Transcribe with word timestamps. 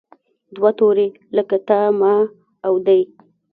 دوه 0.55 0.71
توري 0.77 1.07
لکه 1.35 1.57
تا، 1.67 1.79
ما 1.99 2.13
او 2.65 2.73
دی. 2.85 3.01